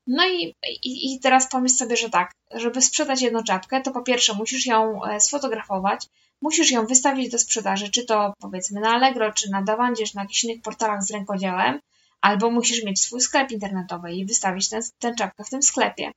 No 0.07 0.27
i, 0.27 0.56
i, 0.83 1.15
i 1.15 1.19
teraz 1.19 1.50
pomyśl 1.50 1.75
sobie, 1.75 1.98
że 1.98 2.09
tak, 2.09 2.31
żeby 2.51 2.81
sprzedać 2.81 3.21
jedną 3.21 3.44
czapkę, 3.44 3.81
to 3.81 3.92
po 3.92 4.01
pierwsze 4.01 4.33
musisz 4.33 4.65
ją 4.65 5.06
e, 5.06 5.19
sfotografować, 5.19 6.07
musisz 6.42 6.71
ją 6.71 6.86
wystawić 6.86 7.31
do 7.31 7.39
sprzedaży, 7.39 7.92
czy 7.92 8.06
to 8.06 8.33
powiedzmy 8.39 8.81
na 8.81 8.89
Allegro, 8.89 9.33
czy 9.33 9.50
na 9.50 9.62
Dawandzie, 9.62 10.06
czy 10.06 10.15
na 10.15 10.21
jakichś 10.21 10.44
innych 10.44 10.62
portalach 10.62 11.04
z 11.04 11.12
rękodziełem, 11.12 11.80
albo 12.21 12.51
musisz 12.51 12.83
mieć 12.83 13.01
swój 13.01 13.21
sklep 13.21 13.51
internetowy 13.51 14.13
i 14.13 14.25
wystawić 14.25 14.69
tę 14.69 14.80
ten 15.00 15.15
czapkę 15.15 15.44
w 15.44 15.50
tym 15.50 15.63
sklepie. 15.63 16.12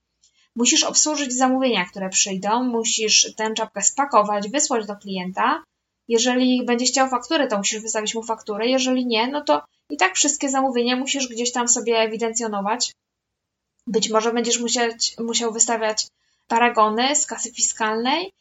Musisz 0.57 0.85
obsłużyć 0.85 1.33
zamówienia, 1.33 1.85
które 1.85 2.09
przyjdą, 2.09 2.65
musisz 2.65 3.35
tę 3.37 3.55
czapkę 3.55 3.83
spakować, 3.83 4.51
wysłać 4.51 4.87
do 4.87 4.97
klienta. 4.97 5.63
Jeżeli 6.11 6.65
będzie 6.65 6.87
chciał 6.87 7.09
fakturę, 7.09 7.47
to 7.47 7.59
musisz 7.59 7.83
wystawić 7.83 8.15
mu 8.15 8.23
fakturę. 8.23 8.67
Jeżeli 8.67 9.07
nie, 9.07 9.29
no 9.29 9.45
to 9.45 9.63
i 9.91 9.97
tak 9.97 10.15
wszystkie 10.15 10.49
zamówienia 10.49 10.97
musisz 10.97 11.29
gdzieś 11.29 11.53
tam 11.53 11.69
sobie 11.69 11.99
ewidencjonować. 11.99 12.93
Być 13.87 14.11
może 14.11 14.33
będziesz 14.33 14.61
musieć, 14.61 15.17
musiał 15.19 15.53
wystawiać 15.53 16.07
paragony 16.49 17.17
z 17.17 17.27
kasy 17.27 17.53
fiskalnej, 17.53 18.33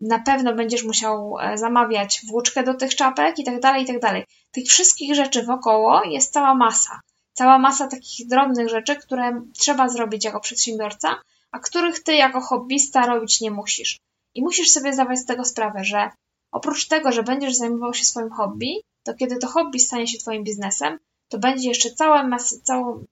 na 0.00 0.18
pewno 0.18 0.54
będziesz 0.54 0.84
musiał 0.84 1.38
e, 1.40 1.58
zamawiać 1.58 2.20
włóczkę 2.26 2.62
do 2.62 2.74
tych 2.74 2.94
czapek 2.94 3.38
i 3.38 3.44
tak 3.44 3.60
dalej, 3.60 3.82
i 3.82 3.86
tak 3.86 4.00
dalej. 4.00 4.24
Tych 4.50 4.64
wszystkich 4.64 5.14
rzeczy 5.14 5.42
wokoło 5.42 6.04
jest 6.04 6.32
cała 6.32 6.54
masa. 6.54 7.00
Cała 7.32 7.58
masa 7.58 7.88
takich 7.88 8.28
drobnych 8.28 8.68
rzeczy, 8.68 8.96
które 8.96 9.42
trzeba 9.58 9.88
zrobić 9.88 10.24
jako 10.24 10.40
przedsiębiorca, 10.40 11.16
a 11.50 11.58
których 11.58 12.02
ty 12.02 12.14
jako 12.14 12.40
hobbysta 12.40 13.06
robić 13.06 13.40
nie 13.40 13.50
musisz. 13.50 13.98
I 14.34 14.42
musisz 14.42 14.70
sobie 14.70 14.92
zdawać 14.92 15.18
z 15.18 15.26
tego 15.26 15.44
sprawę, 15.44 15.84
że 15.84 16.10
oprócz 16.50 16.88
tego, 16.88 17.12
że 17.12 17.22
będziesz 17.22 17.56
zajmował 17.56 17.94
się 17.94 18.04
swoim 18.04 18.30
hobby, 18.30 18.82
to 19.02 19.14
kiedy 19.14 19.38
to 19.38 19.46
hobby 19.46 19.80
stanie 19.80 20.06
się 20.06 20.18
Twoim 20.18 20.44
biznesem, 20.44 20.98
to 21.28 21.38
będzie 21.38 21.68
jeszcze 21.68 21.90
cała 21.90 22.22
masa, 22.22 22.56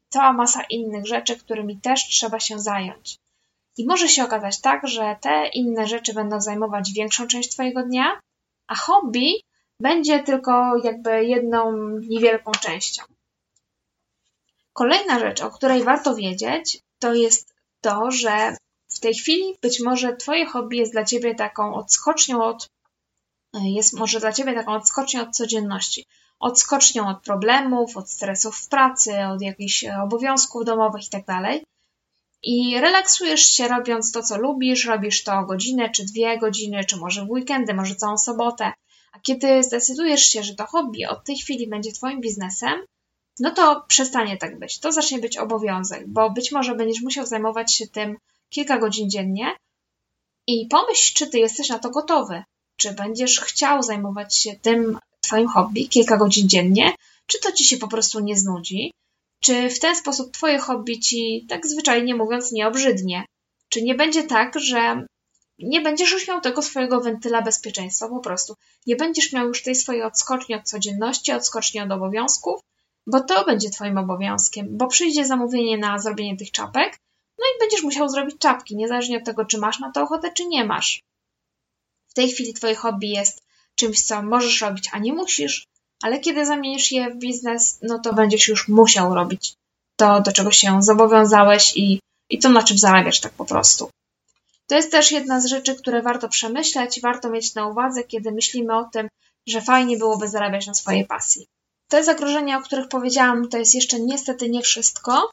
cała, 0.09 0.33
masa 0.33 0.63
innych 0.71 1.07
rzeczy, 1.07 1.37
którymi 1.37 1.81
też 1.81 2.09
trzeba 2.09 2.41
się 2.41 2.59
zająć. 2.59 3.19
I 3.77 3.87
może 3.87 4.09
się 4.09 4.25
okazać 4.25 4.61
tak, 4.61 4.89
że 4.89 5.17
te 5.21 5.49
inne 5.49 5.87
rzeczy 5.87 6.15
będą 6.15 6.41
zajmować 6.41 6.93
większą 6.93 7.27
część 7.27 7.53
Twojego 7.53 7.83
dnia, 7.83 8.21
a 8.67 8.75
hobby 8.75 9.33
będzie 9.81 10.23
tylko 10.23 10.77
jakby 10.85 11.25
jedną 11.25 11.73
niewielką 11.99 12.53
częścią. 12.53 13.03
Kolejna 14.73 15.19
rzecz, 15.19 15.41
o 15.41 15.51
której 15.51 15.83
warto 15.83 16.15
wiedzieć, 16.15 16.81
to 16.99 17.15
jest 17.15 17.55
to, 17.81 18.11
że 18.11 18.57
w 18.97 19.01
tej 19.01 19.15
chwili 19.15 19.57
być 19.63 19.81
może 19.81 20.17
Twoje 20.17 20.47
hobby 20.47 20.77
jest 20.77 20.93
dla 20.93 21.05
Ciebie 21.05 21.35
taką 21.35 21.75
odskocznią 21.75 22.45
od 22.45 22.69
jest 23.55 23.99
może 23.99 24.21
dla 24.21 24.33
Ciebie 24.33 24.55
taką 24.55 24.73
odskocznią 24.73 25.23
od 25.23 25.37
codzienności. 25.37 26.07
Odskocznią 26.41 27.09
od 27.09 27.23
problemów, 27.23 27.97
od 27.97 28.11
stresów 28.11 28.57
w 28.57 28.69
pracy, 28.69 29.13
od 29.27 29.43
jakichś 29.43 29.85
obowiązków 29.85 30.65
domowych 30.65 31.03
itd. 31.05 31.25
Tak 31.27 31.63
I 32.43 32.81
relaksujesz 32.81 33.47
się 33.47 33.69
robiąc 33.69 34.13
to, 34.13 34.23
co 34.23 34.39
lubisz, 34.39 34.85
robisz 34.85 35.25
to 35.25 35.45
godzinę, 35.45 35.91
czy 35.91 36.05
dwie 36.05 36.39
godziny, 36.39 36.85
czy 36.85 36.97
może 36.97 37.25
w 37.25 37.31
weekendy, 37.31 37.75
może 37.75 37.95
całą 37.95 38.19
sobotę. 38.19 38.73
A 39.13 39.21
kiedy 39.21 39.63
zdecydujesz 39.63 40.27
się, 40.27 40.43
że 40.43 40.55
to 40.55 40.67
hobby 40.67 41.07
od 41.07 41.25
tej 41.25 41.37
chwili 41.37 41.69
będzie 41.69 41.93
Twoim 41.93 42.21
biznesem, 42.21 42.85
no 43.41 43.51
to 43.51 43.85
przestanie 43.89 44.37
tak 44.37 44.59
być. 44.59 44.79
To 44.79 44.93
zacznie 44.93 45.19
być 45.19 45.37
obowiązek, 45.37 46.09
bo 46.09 46.31
być 46.31 46.53
może 46.53 46.75
będziesz 46.75 47.03
musiał 47.03 47.27
zajmować 47.27 47.75
się 47.75 47.87
tym 47.87 48.17
kilka 48.49 48.79
godzin 48.79 49.11
dziennie 49.11 49.57
i 50.47 50.67
pomyśl, 50.71 51.15
czy 51.15 51.27
Ty 51.27 51.39
jesteś 51.39 51.69
na 51.69 51.79
to 51.79 51.91
gotowy 51.91 52.45
czy 52.77 52.93
będziesz 52.93 53.41
chciał 53.41 53.83
zajmować 53.83 54.37
się 54.37 54.55
tym 54.63 54.99
Twoim 55.21 55.49
hobby 55.49 55.89
kilka 55.89 56.17
godzin 56.17 56.49
dziennie, 56.49 56.95
czy 57.27 57.41
to 57.41 57.53
Ci 57.53 57.65
się 57.65 57.77
po 57.77 57.89
prostu 57.89 58.21
nie 58.21 58.37
znudzi, 58.37 58.93
czy 59.41 59.71
w 59.71 59.79
ten 59.79 59.97
sposób 59.97 60.33
Twoje 60.33 60.59
hobby 60.59 60.99
Ci, 60.99 61.47
tak 61.49 61.67
zwyczajnie 61.67 62.15
mówiąc, 62.15 62.53
nie 62.53 62.69
obrzydnie. 62.69 63.25
Czy 63.69 63.83
nie 63.83 63.95
będzie 63.95 64.23
tak, 64.23 64.61
że 64.61 65.07
nie 65.59 65.81
będziesz 65.81 66.13
już 66.13 66.29
miał 66.29 66.41
tego 66.41 66.63
swojego 66.63 67.01
wentyla 67.01 67.43
bezpieczeństwa 67.43 68.09
po 68.09 68.21
prostu. 68.21 68.55
Nie 68.87 68.97
będziesz 68.97 69.33
miał 69.33 69.49
już 69.49 69.63
tej 69.63 69.75
swojej 69.75 70.03
odskoczni 70.03 70.55
od 70.55 70.63
codzienności, 70.63 71.33
odskoczni 71.33 71.81
od 71.81 71.93
obowiązków, 71.93 72.61
bo 73.07 73.21
to 73.21 73.45
będzie 73.45 73.71
Twoim 73.71 73.99
obowiązkiem, 73.99 74.67
bo 74.71 74.87
przyjdzie 74.87 75.25
zamówienie 75.25 75.79
na 75.79 75.99
zrobienie 75.99 76.37
tych 76.37 76.51
czapek, 76.51 76.99
no 77.39 77.45
i 77.45 77.61
będziesz 77.61 77.83
musiał 77.83 78.09
zrobić 78.09 78.39
czapki, 78.39 78.77
niezależnie 78.77 79.19
od 79.19 79.25
tego, 79.25 79.45
czy 79.45 79.59
masz 79.59 79.79
na 79.79 79.93
to 79.93 80.03
ochotę, 80.03 80.33
czy 80.33 80.47
nie 80.47 80.65
masz. 80.65 81.03
Tej 82.17 82.33
chwili 82.33 82.55
Twoje 82.55 82.75
hobby 82.75 83.07
jest 83.07 83.43
czymś, 83.75 84.03
co 84.03 84.23
możesz 84.23 84.61
robić, 84.61 84.91
a 84.93 84.99
nie 84.99 85.13
musisz, 85.13 85.67
ale 86.03 86.21
kiedy 86.21 86.47
zamienisz 86.47 86.93
je 86.93 87.11
w 87.11 87.17
biznes, 87.17 87.79
no 87.83 87.99
to 87.99 88.15
będziesz 88.15 88.49
już 88.49 88.69
musiał 88.69 89.15
robić 89.15 89.55
to, 89.97 90.21
do 90.21 90.33
czego 90.33 90.51
się 90.51 90.83
zobowiązałeś 90.83 91.77
i, 91.77 92.01
i 92.31 92.39
to, 92.39 92.49
na 92.49 92.63
czym 92.63 92.79
zarabiasz 92.79 93.21
tak 93.21 93.33
po 93.33 93.45
prostu. 93.45 93.91
To 94.67 94.75
jest 94.77 94.91
też 94.91 95.13
jedna 95.13 95.41
z 95.41 95.47
rzeczy, 95.47 95.75
które 95.75 96.03
warto 96.03 96.29
przemyśleć, 96.29 97.01
warto 97.01 97.31
mieć 97.31 97.55
na 97.55 97.67
uwadze, 97.67 98.05
kiedy 98.05 98.33
myślimy 98.33 98.79
o 98.79 98.85
tym, 98.93 99.09
że 99.47 99.61
fajnie 99.61 99.97
byłoby 99.97 100.29
zarabiać 100.29 100.67
na 100.67 100.75
swojej 100.75 101.07
pasji. 101.07 101.47
Te 101.89 102.05
zagrożenia, 102.05 102.59
o 102.59 102.63
których 102.63 102.89
powiedziałam, 102.89 103.49
to 103.49 103.59
jest 103.59 103.75
jeszcze 103.75 104.01
niestety 104.01 104.51
nie 104.51 104.63
wszystko, 104.63 105.31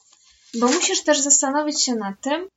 bo 0.60 0.68
musisz 0.68 1.04
też 1.04 1.20
zastanowić 1.20 1.84
się 1.84 1.96
nad 1.96 2.22
tym, 2.22 2.48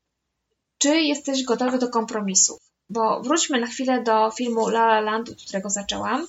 czy 0.79 1.01
jesteś 1.01 1.45
gotowy 1.45 1.79
do 1.79 1.89
kompromisów. 1.89 2.66
Bo 2.91 3.21
wróćmy 3.21 3.61
na 3.61 3.67
chwilę 3.67 4.03
do 4.03 4.31
filmu 4.31 4.69
La 4.69 4.87
La 4.87 5.01
Land, 5.01 5.29
od 5.29 5.43
którego 5.43 5.71
zaczęłam. 5.71 6.27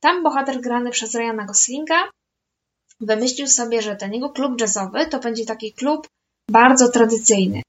Tam 0.00 0.22
bohater 0.22 0.60
grany 0.60 0.90
przez 0.90 1.14
Ryana 1.14 1.44
Goslinga 1.44 2.10
wymyślił 3.00 3.46
sobie, 3.46 3.82
że 3.82 3.96
ten 3.96 4.14
jego 4.14 4.30
klub 4.30 4.60
jazzowy 4.60 5.06
to 5.06 5.20
będzie 5.20 5.44
taki 5.44 5.72
klub 5.72 6.08
bardzo 6.50 6.88
tradycyjny. 6.88 7.62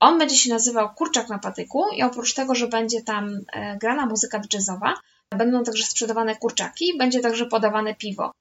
On 0.00 0.18
będzie 0.18 0.36
się 0.36 0.50
nazywał 0.50 0.94
Kurczak 0.94 1.28
na 1.28 1.38
patyku 1.38 1.84
i 1.96 2.02
oprócz 2.02 2.34
tego, 2.34 2.54
że 2.54 2.68
będzie 2.68 3.02
tam 3.02 3.40
e, 3.52 3.78
grana 3.78 4.06
muzyka 4.06 4.40
jazzowa, 4.52 4.94
będą 5.36 5.64
także 5.64 5.84
sprzedawane 5.84 6.36
kurczaki, 6.36 6.98
będzie 6.98 7.20
także 7.20 7.46
podawane 7.46 7.94
piwo. 7.94 8.32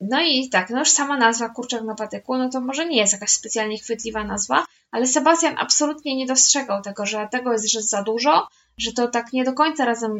No 0.00 0.20
i 0.22 0.48
tak, 0.48 0.70
no 0.70 0.78
już 0.78 0.90
sama 0.90 1.16
nazwa 1.16 1.48
Kurczak 1.48 1.82
na 1.82 1.94
patyku, 1.94 2.36
no 2.36 2.48
to 2.50 2.60
może 2.60 2.86
nie 2.86 2.96
jest 2.96 3.12
jakaś 3.12 3.30
specjalnie 3.30 3.78
chwytliwa 3.78 4.24
nazwa, 4.24 4.66
ale 4.90 5.06
Sebastian 5.06 5.54
absolutnie 5.58 6.16
nie 6.16 6.26
dostrzegał 6.26 6.82
tego, 6.82 7.06
że 7.06 7.28
tego 7.30 7.52
jest 7.52 7.70
że 7.70 7.82
za 7.82 8.02
dużo, 8.02 8.48
że 8.78 8.92
to 8.92 9.08
tak 9.08 9.32
nie 9.32 9.44
do 9.44 9.52
końca 9.52 9.84
razem 9.84 10.12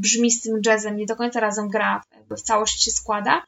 brzmi 0.00 0.30
z 0.30 0.40
tym 0.40 0.60
jazzem, 0.66 0.96
nie 0.96 1.06
do 1.06 1.16
końca 1.16 1.40
razem 1.40 1.68
gra, 1.68 2.02
jakby 2.16 2.36
w 2.36 2.42
całość 2.42 2.84
się 2.84 2.90
składa. 2.90 3.42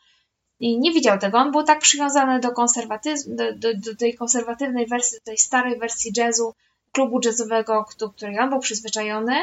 I 0.61 0.79
nie 0.79 0.93
widział 0.93 1.19
tego. 1.19 1.39
On 1.39 1.53
był 1.53 1.63
tak 1.63 1.79
przywiązany 1.79 2.41
do, 2.41 2.53
konserwatyzmu, 2.53 3.37
do, 3.37 3.53
do, 3.57 3.69
do 3.77 3.97
tej 3.97 4.15
konserwatywnej 4.15 4.87
wersji, 4.87 5.19
do 5.19 5.25
tej 5.25 5.39
starej 5.39 5.79
wersji 5.79 6.13
jazzu, 6.17 6.55
klubu 6.93 7.21
jazzowego, 7.25 7.87
do 7.99 8.11
której 8.11 8.39
on 8.39 8.51
był 8.51 8.61
przyzwyczajony 8.61 9.37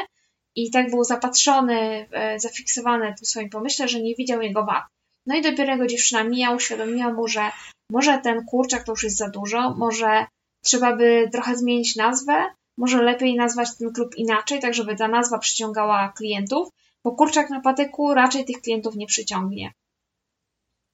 i 0.54 0.70
tak 0.70 0.90
był 0.90 1.04
zapatrzony, 1.04 2.08
e, 2.12 2.40
zafiksowany 2.40 3.14
w 3.22 3.26
swoim 3.26 3.50
pomyśle, 3.50 3.88
że 3.88 4.00
nie 4.00 4.14
widział 4.14 4.42
jego 4.42 4.64
wad. 4.64 4.84
No 5.30 5.36
i 5.36 5.42
dopiero 5.42 5.72
jego 5.72 5.86
dziewczyna 5.86 6.24
Mia 6.24 6.50
uświadomiła 6.50 7.12
mu, 7.12 7.28
że 7.28 7.50
może 7.90 8.18
ten 8.18 8.44
kurczak 8.44 8.84
to 8.84 8.92
już 8.92 9.02
jest 9.02 9.16
za 9.16 9.28
dużo, 9.28 9.74
może 9.74 10.26
trzeba 10.64 10.96
by 10.96 11.28
trochę 11.32 11.56
zmienić 11.56 11.96
nazwę, 11.96 12.46
może 12.78 13.02
lepiej 13.02 13.36
nazwać 13.36 13.76
ten 13.76 13.92
klub 13.92 14.14
inaczej, 14.16 14.60
tak 14.60 14.74
żeby 14.74 14.96
ta 14.96 15.08
nazwa 15.08 15.38
przyciągała 15.38 16.12
klientów, 16.16 16.68
bo 17.04 17.12
kurczak 17.12 17.50
na 17.50 17.60
patyku 17.60 18.14
raczej 18.14 18.44
tych 18.44 18.60
klientów 18.60 18.96
nie 18.96 19.06
przyciągnie. 19.06 19.72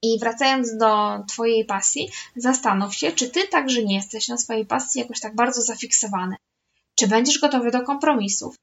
I 0.03 0.19
wracając 0.21 0.77
do 0.77 1.19
Twojej 1.29 1.65
pasji, 1.65 2.11
zastanów 2.37 2.95
się, 2.95 3.13
czy 3.13 3.31
Ty 3.31 3.49
także 3.49 3.85
nie 3.85 3.97
jesteś 3.97 4.29
na 4.29 4.37
swojej 4.37 4.67
pasji 4.67 5.01
jakoś 5.01 5.21
tak 5.21 5.35
bardzo 5.35 5.63
zafiksowany. 5.63 6.37
Czy 6.95 7.09
będziesz 7.09 7.39
gotowy 7.39 7.71
do 7.71 7.83
kompromisów? 7.83 8.57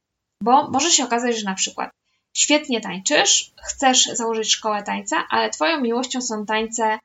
Bo 0.44 0.70
może 0.70 0.92
się 0.92 1.04
okazać, 1.04 1.38
że 1.38 1.46
na 1.46 1.56
przykład 1.56 1.90
świetnie 2.34 2.82
tańczysz, 2.82 3.52
chcesz 3.64 4.06
założyć 4.06 4.52
szkołę 4.52 4.84
tańca, 4.84 5.28
ale 5.30 5.50
Twoją 5.50 5.82
miłością 5.82 6.22
są 6.22 6.46
tańce 6.46 7.00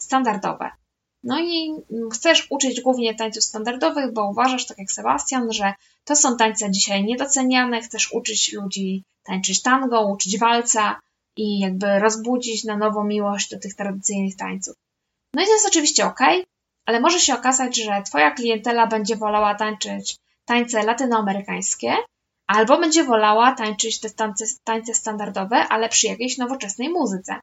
standardowe. 0.00 0.70
No 1.22 1.40
i 1.40 1.74
chcesz 2.12 2.46
uczyć 2.50 2.80
głównie 2.80 3.14
tańców 3.14 3.44
standardowych, 3.44 4.12
bo 4.12 4.30
uważasz, 4.30 4.66
tak 4.66 4.78
jak 4.78 4.92
Sebastian, 4.92 5.52
że 5.52 5.74
to 6.04 6.16
są 6.16 6.36
tańce 6.36 6.70
dzisiaj 6.70 7.04
niedoceniane, 7.04 7.80
chcesz 7.80 8.12
uczyć 8.12 8.52
ludzi 8.52 9.04
tańczyć 9.24 9.62
tango, 9.62 10.06
uczyć 10.06 10.38
walca 10.38 11.00
i 11.36 11.58
jakby 11.58 11.98
rozbudzić 11.98 12.64
na 12.64 12.76
nowo 12.76 13.04
miłość 13.04 13.50
do 13.50 13.58
tych 13.58 13.74
tradycyjnych 13.74 14.36
tańców. 14.36 14.74
No 15.34 15.42
i 15.42 15.46
to 15.46 15.52
jest 15.52 15.66
oczywiście 15.66 16.06
ok, 16.06 16.20
ale 16.86 17.00
może 17.00 17.20
się 17.20 17.34
okazać, 17.34 17.76
że 17.76 18.02
Twoja 18.06 18.30
klientela 18.30 18.86
będzie 18.86 19.16
wolała 19.16 19.54
tańczyć 19.54 20.16
tańce 20.44 20.82
latynoamerykańskie, 20.82 21.96
albo 22.46 22.78
będzie 22.78 23.04
wolała 23.04 23.52
tańczyć 23.52 24.00
te 24.00 24.10
tańce, 24.10 24.44
tańce 24.64 24.94
standardowe, 24.94 25.56
ale 25.56 25.88
przy 25.88 26.06
jakiejś 26.06 26.38
nowoczesnej 26.38 26.88
muzyce. 26.88 27.40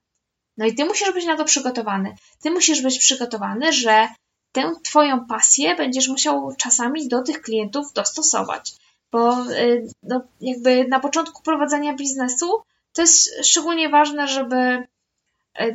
No 0.58 0.65
i 0.65 0.75
ty 0.75 0.86
musisz 0.86 1.12
być 1.12 1.25
na 1.25 1.38
to 1.38 1.46
przygotowany. 1.46 2.15
Ty 2.41 2.51
musisz 2.51 2.81
być 2.81 3.00
przygotowany, 3.00 3.74
że 3.74 4.08
tę 4.51 4.72
twoją 4.84 5.25
pasję 5.25 5.75
będziesz 5.75 6.08
musiał 6.08 6.55
czasami 6.58 7.08
do 7.08 7.24
tych 7.24 7.41
klientów 7.41 7.93
dostosować. 7.93 8.74
Bo 9.12 9.51
y, 9.51 9.88
no, 10.03 10.22
jakby 10.41 10.88
na 10.88 11.00
początku 11.00 11.43
prowadzenia 11.43 11.93
biznesu 11.93 12.62
to 12.93 13.01
jest 13.01 13.46
szczególnie 13.46 13.89
ważne, 13.89 14.27
żeby 14.27 14.88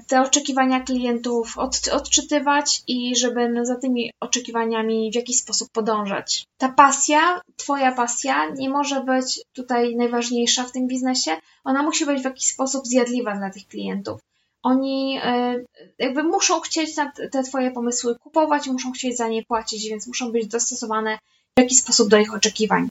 te 0.09 0.21
oczekiwania 0.21 0.81
klientów 0.81 1.59
od, 1.59 1.89
odczytywać 1.93 2.83
i 2.87 3.17
żeby 3.17 3.49
no, 3.49 3.65
za 3.65 3.77
tymi 3.77 4.11
oczekiwaniami 4.21 5.11
w 5.13 5.15
jakiś 5.15 5.39
sposób 5.39 5.71
podążać. 5.73 6.47
Ta 6.59 6.69
pasja, 6.69 7.41
Twoja 7.57 7.93
pasja, 7.93 8.51
nie 8.51 8.71
może 8.71 9.01
być 9.01 9.41
tutaj 9.53 9.97
najważniejsza 9.97 10.65
w 10.65 10.73
tym 10.73 10.87
biznesie. 10.87 11.31
Ona 11.65 11.83
musi 11.83 12.07
być 12.07 12.23
w 12.23 12.25
jakiś 12.25 12.47
sposób 12.47 12.87
zjadliwa 12.87 13.37
dla 13.37 13.51
tych 13.51 13.67
klientów 13.67 14.21
oni 14.67 15.19
e, 15.23 15.65
jakby 15.99 16.23
muszą 16.23 16.61
chcieć 16.61 16.95
te 17.33 17.43
Twoje 17.43 17.71
pomysły 17.71 18.19
kupować, 18.19 18.69
muszą 18.69 18.93
chcieć 18.93 19.17
za 19.17 19.29
nie 19.29 19.45
płacić, 19.45 19.89
więc 19.89 20.07
muszą 20.07 20.33
być 20.33 20.47
dostosowane 20.47 21.19
w 21.57 21.61
jakiś 21.61 21.79
sposób 21.79 22.09
do 22.09 22.19
ich 22.19 22.35
oczekiwań. 22.35 22.89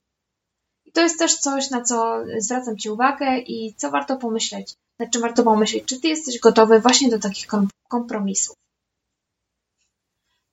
To 0.95 1.01
jest 1.01 1.19
też 1.19 1.37
coś, 1.37 1.69
na 1.69 1.81
co 1.81 2.23
zwracam 2.37 2.77
Ci 2.77 2.89
uwagę 2.89 3.37
i 3.37 3.73
co 3.77 3.91
warto 3.91 4.17
pomyśleć, 4.17 4.73
nad 4.99 5.11
czym 5.11 5.21
warto 5.21 5.43
pomyśleć, 5.43 5.85
czy 5.85 6.01
Ty 6.01 6.07
jesteś 6.07 6.39
gotowy 6.39 6.79
właśnie 6.79 7.09
do 7.09 7.19
takich 7.19 7.47
kompromisów. 7.87 8.55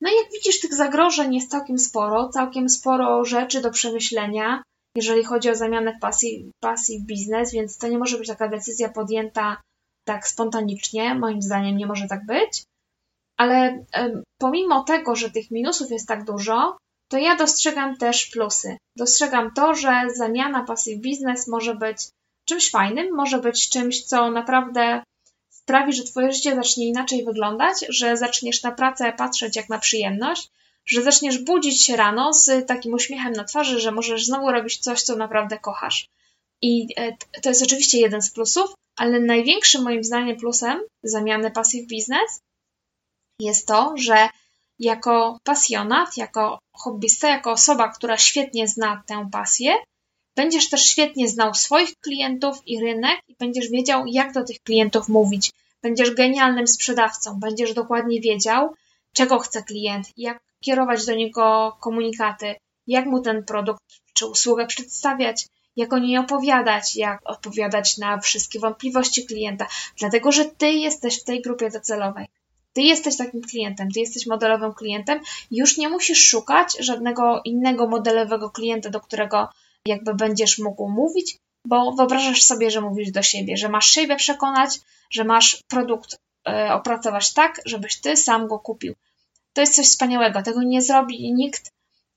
No 0.00 0.10
i 0.10 0.14
jak 0.14 0.32
widzisz, 0.32 0.60
tych 0.60 0.74
zagrożeń 0.74 1.34
jest 1.34 1.50
całkiem 1.50 1.78
sporo, 1.78 2.28
całkiem 2.28 2.68
sporo 2.68 3.24
rzeczy 3.24 3.60
do 3.60 3.70
przemyślenia, 3.70 4.62
jeżeli 4.96 5.24
chodzi 5.24 5.50
o 5.50 5.56
zamianę 5.56 5.98
pasji, 6.00 6.50
pasji 6.60 7.00
w 7.00 7.02
biznes, 7.02 7.52
więc 7.52 7.78
to 7.78 7.88
nie 7.88 7.98
może 7.98 8.18
być 8.18 8.28
taka 8.28 8.48
decyzja 8.48 8.88
podjęta 8.88 9.62
tak 10.04 10.28
spontanicznie, 10.28 11.14
moim 11.14 11.42
zdaniem 11.42 11.76
nie 11.76 11.86
może 11.86 12.08
tak 12.08 12.26
być, 12.26 12.62
ale 13.36 13.84
pomimo 14.38 14.84
tego, 14.84 15.16
że 15.16 15.30
tych 15.30 15.50
minusów 15.50 15.90
jest 15.90 16.08
tak 16.08 16.24
dużo, 16.24 16.76
to 17.12 17.18
ja 17.18 17.36
dostrzegam 17.36 17.96
też 17.96 18.26
plusy. 18.26 18.76
Dostrzegam 18.96 19.54
to, 19.54 19.74
że 19.74 20.04
zamiana 20.14 20.64
passive 20.64 21.00
biznes 21.00 21.48
może 21.48 21.74
być 21.74 21.98
czymś 22.44 22.70
fajnym, 22.70 23.14
może 23.14 23.38
być 23.38 23.68
czymś, 23.68 24.04
co 24.04 24.30
naprawdę 24.30 25.02
sprawi, 25.50 25.92
że 25.92 26.04
Twoje 26.04 26.32
życie 26.32 26.54
zacznie 26.54 26.86
inaczej 26.86 27.24
wyglądać, 27.24 27.76
że 27.88 28.16
zaczniesz 28.16 28.62
na 28.62 28.72
pracę 28.72 29.12
patrzeć 29.12 29.56
jak 29.56 29.68
na 29.68 29.78
przyjemność, 29.78 30.50
że 30.86 31.02
zaczniesz 31.02 31.38
budzić 31.38 31.84
się 31.84 31.96
rano 31.96 32.32
z 32.32 32.66
takim 32.66 32.94
uśmiechem 32.94 33.32
na 33.32 33.44
twarzy, 33.44 33.80
że 33.80 33.92
możesz 33.92 34.26
znowu 34.26 34.50
robić 34.50 34.78
coś, 34.78 35.02
co 35.02 35.16
naprawdę 35.16 35.58
kochasz. 35.58 36.08
I 36.62 36.86
e, 36.96 37.16
to 37.42 37.48
jest 37.48 37.62
oczywiście 37.62 37.98
jeden 37.98 38.22
z 38.22 38.32
plusów, 38.32 38.74
ale 38.96 39.20
największym 39.20 39.82
moim 39.82 40.04
zdaniem 40.04 40.36
plusem 40.36 40.80
zamiany 41.02 41.50
passive 41.50 41.88
business 41.88 42.40
jest 43.40 43.66
to, 43.66 43.94
że 43.96 44.28
jako 44.82 45.38
pasjonat, 45.44 46.16
jako 46.16 46.58
hobbysta, 46.72 47.28
jako 47.28 47.50
osoba, 47.50 47.88
która 47.88 48.18
świetnie 48.18 48.68
zna 48.68 49.02
tę 49.06 49.28
pasję, 49.32 49.74
będziesz 50.36 50.68
też 50.68 50.84
świetnie 50.84 51.28
znał 51.28 51.54
swoich 51.54 51.96
klientów 51.96 52.62
i 52.66 52.80
rynek 52.80 53.20
i 53.28 53.36
będziesz 53.38 53.70
wiedział, 53.70 54.06
jak 54.06 54.32
do 54.32 54.44
tych 54.44 54.60
klientów 54.60 55.08
mówić. 55.08 55.50
Będziesz 55.82 56.14
genialnym 56.14 56.66
sprzedawcą, 56.66 57.40
będziesz 57.40 57.74
dokładnie 57.74 58.20
wiedział, 58.20 58.74
czego 59.12 59.38
chce 59.38 59.62
klient, 59.62 60.06
jak 60.16 60.42
kierować 60.60 61.06
do 61.06 61.14
niego 61.14 61.76
komunikaty, 61.80 62.54
jak 62.86 63.06
mu 63.06 63.20
ten 63.20 63.44
produkt 63.44 63.82
czy 64.14 64.26
usługę 64.26 64.66
przedstawiać, 64.66 65.46
jak 65.76 65.92
o 65.92 65.98
niej 65.98 66.18
opowiadać, 66.18 66.96
jak 66.96 67.20
odpowiadać 67.24 67.98
na 67.98 68.18
wszystkie 68.18 68.60
wątpliwości 68.60 69.26
klienta, 69.26 69.66
dlatego 69.98 70.32
że 70.32 70.44
ty 70.44 70.70
jesteś 70.70 71.20
w 71.20 71.24
tej 71.24 71.42
grupie 71.42 71.70
docelowej. 71.70 72.26
Ty 72.72 72.82
jesteś 72.82 73.16
takim 73.16 73.42
klientem, 73.42 73.90
ty 73.90 74.00
jesteś 74.00 74.26
modelowym 74.26 74.74
klientem, 74.74 75.20
już 75.50 75.78
nie 75.78 75.88
musisz 75.88 76.28
szukać 76.28 76.76
żadnego 76.80 77.40
innego 77.44 77.88
modelowego 77.88 78.50
klienta, 78.50 78.90
do 78.90 79.00
którego 79.00 79.48
jakby 79.86 80.14
będziesz 80.14 80.58
mógł 80.58 80.88
mówić, 80.88 81.36
bo 81.66 81.92
wyobrażasz 81.92 82.42
sobie, 82.42 82.70
że 82.70 82.80
mówisz 82.80 83.10
do 83.10 83.22
siebie, 83.22 83.56
że 83.56 83.68
masz 83.68 83.86
siebie 83.86 84.16
przekonać, 84.16 84.80
że 85.10 85.24
masz 85.24 85.60
produkt 85.68 86.16
e, 86.48 86.74
opracować 86.74 87.32
tak, 87.32 87.60
żebyś 87.64 88.00
ty 88.00 88.16
sam 88.16 88.48
go 88.48 88.58
kupił. 88.58 88.94
To 89.52 89.60
jest 89.60 89.74
coś 89.74 89.86
wspaniałego. 89.86 90.42
Tego 90.42 90.62
nie 90.62 90.82
zrobi 90.82 91.32
nikt 91.32 91.72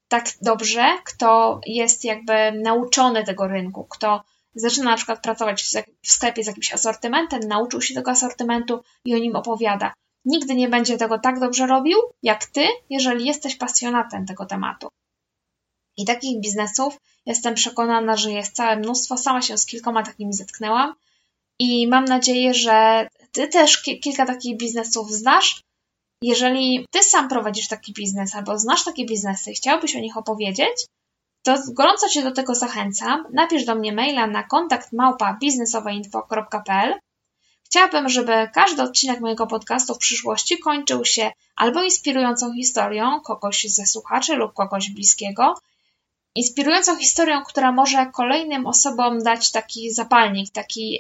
tak 0.08 0.26
dobrze, 0.42 0.98
kto 1.06 1.60
jest 1.66 2.04
jakby 2.04 2.52
nauczony 2.52 3.24
tego 3.24 3.48
rynku, 3.48 3.84
kto 3.90 4.24
zaczyna 4.56 4.92
na 4.92 4.98
przykład 4.98 5.22
pracować 5.22 5.64
w 6.02 6.12
sklepie 6.12 6.44
z 6.44 6.48
jakimś 6.48 6.74
asortymentem, 6.74 7.40
nauczył 7.40 7.82
się 7.82 7.94
tego 7.94 8.12
asortymentu 8.12 8.84
i 9.06 9.16
o 9.16 9.18
nim 9.18 9.36
opowiada. 9.36 9.94
Nigdy 10.26 10.56
nie 10.56 10.70
będzie 10.70 10.98
tego 10.98 11.20
tak 11.20 11.40
dobrze 11.40 11.68
robił, 11.68 11.98
jak 12.24 12.46
ty, 12.46 12.68
jeżeli 12.90 13.26
jesteś 13.26 13.56
pasjonatem 13.56 14.26
tego 14.26 14.46
tematu. 14.46 14.88
I 15.98 16.06
takich 16.06 16.42
biznesów 16.42 16.98
jestem 17.26 17.54
przekonana, 17.54 18.18
że 18.18 18.32
jest 18.32 18.56
całe 18.56 18.76
mnóstwo. 18.76 19.18
Sama 19.18 19.42
się 19.42 19.58
z 19.58 19.66
kilkoma 19.66 20.04
takimi 20.04 20.34
zetknęłam 20.34 20.94
i 21.60 21.88
mam 21.88 22.06
nadzieję, 22.06 22.54
że 22.54 23.08
ty 23.32 23.48
też 23.48 23.82
kilka 23.82 24.26
takich 24.26 24.58
biznesów 24.58 25.12
znasz. 25.12 25.62
Jeżeli 26.22 26.86
ty 26.92 27.04
sam 27.04 27.30
prowadzisz 27.30 27.68
taki 27.68 27.94
biznes 27.94 28.36
albo 28.36 28.60
znasz 28.60 28.84
takie 28.84 29.06
biznesy 29.06 29.52
i 29.52 29.56
chciałbyś 29.56 29.96
o 29.96 30.00
nich 30.00 30.18
opowiedzieć, 30.18 30.86
to 31.44 31.56
gorąco 31.74 32.10
Cię 32.10 32.24
do 32.24 32.32
tego 32.32 32.56
zachęcam. 32.56 33.26
Napisz 33.34 33.66
do 33.66 33.76
mnie 33.76 33.94
maila 33.94 34.28
na 34.28 34.44
kontakt 34.44 34.94
małpa 34.94 35.38
biznesowainfo.pl. 35.42 37.00
Chciałabym, 37.76 38.10
żeby 38.10 38.50
każdy 38.54 38.84
odcinek 38.84 39.20
mojego 39.20 39.48
podcastu 39.48 39.96
w 39.96 39.98
przyszłości 39.98 40.60
kończył 40.60 41.06
się 41.06 41.32
albo 41.56 41.84
inspirującą 41.84 42.54
historią 42.54 43.20
kogoś 43.22 43.64
ze 43.64 43.86
słuchaczy 43.86 44.36
lub 44.36 44.54
kogoś 44.54 44.90
bliskiego, 44.90 45.54
inspirującą 46.36 46.98
historią, 46.98 47.44
która 47.44 47.72
może 47.72 48.12
kolejnym 48.14 48.68
osobom 48.68 49.24
dać 49.24 49.52
taki 49.52 49.92
zapalnik, 49.92 50.52
taki 50.52 50.92
yy, 50.92 51.00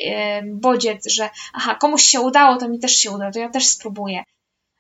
bodziec, 0.54 1.12
że 1.12 1.30
aha, 1.54 1.76
komuś 1.76 2.04
się 2.04 2.22
udało, 2.22 2.58
to 2.58 2.70
mi 2.70 2.80
też 2.80 2.96
się 2.96 3.12
uda, 3.12 3.32
to 3.32 3.40
ja 3.40 3.50
też 3.50 3.68
spróbuję. 3.68 4.24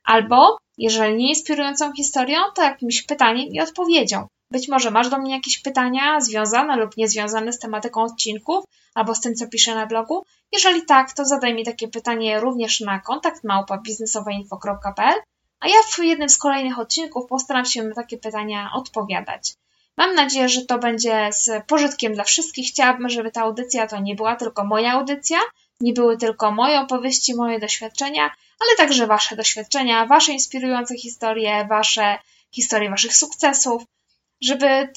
Albo, 0.03 0.57
jeżeli 0.77 1.15
nie 1.15 1.29
inspirującą 1.29 1.93
historią, 1.93 2.39
to 2.55 2.61
jakimś 2.61 3.01
pytaniem 3.01 3.47
i 3.47 3.61
odpowiedzią. 3.61 4.27
Być 4.51 4.67
może 4.67 4.91
masz 4.91 5.09
do 5.09 5.17
mnie 5.17 5.31
jakieś 5.31 5.61
pytania 5.61 6.21
związane 6.21 6.75
lub 6.75 6.97
niezwiązane 6.97 7.53
z 7.53 7.59
tematyką 7.59 8.03
odcinków 8.03 8.65
albo 8.93 9.15
z 9.15 9.21
tym, 9.21 9.35
co 9.35 9.47
piszę 9.47 9.75
na 9.75 9.85
blogu. 9.85 10.25
Jeżeli 10.51 10.85
tak, 10.85 11.13
to 11.13 11.25
zadaj 11.25 11.53
mi 11.53 11.65
takie 11.65 11.87
pytanie 11.87 12.39
również 12.39 12.79
na 12.79 12.99
kontakt 12.99 13.43
małpa 13.43 13.77
biznesowainfo.pl, 13.77 15.21
a 15.59 15.67
ja 15.67 15.75
w 15.91 15.99
jednym 15.99 16.29
z 16.29 16.37
kolejnych 16.37 16.79
odcinków 16.79 17.25
postaram 17.29 17.65
się 17.65 17.83
na 17.83 17.95
takie 17.95 18.17
pytania 18.17 18.69
odpowiadać. 18.73 19.53
Mam 19.97 20.15
nadzieję, 20.15 20.49
że 20.49 20.65
to 20.65 20.79
będzie 20.79 21.29
z 21.31 21.65
pożytkiem 21.67 22.13
dla 22.13 22.23
wszystkich. 22.23 22.69
Chciałabym, 22.69 23.09
żeby 23.09 23.31
ta 23.31 23.41
audycja 23.41 23.87
to 23.87 23.99
nie 23.99 24.15
była 24.15 24.35
tylko 24.35 24.65
moja 24.65 24.91
audycja, 24.91 25.37
nie 25.79 25.93
były 25.93 26.17
tylko 26.17 26.51
moje 26.51 26.79
opowieści, 26.79 27.35
moje 27.35 27.59
doświadczenia, 27.59 28.23
ale 28.59 28.77
także 28.77 29.07
Wasze 29.07 29.35
doświadczenia, 29.35 30.05
Wasze 30.05 30.31
inspirujące 30.31 30.97
historie, 30.97 31.67
Wasze 31.69 32.17
historie 32.51 32.89
Waszych 32.89 33.15
sukcesów, 33.15 33.83
żeby 34.41 34.89